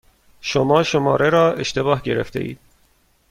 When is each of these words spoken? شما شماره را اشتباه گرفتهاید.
شما 0.41 0.83
شماره 0.83 1.29
را 1.29 1.53
اشتباه 1.53 2.01
گرفتهاید. 2.03 2.59